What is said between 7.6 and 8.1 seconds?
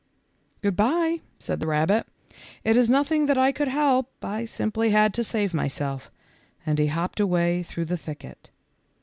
through the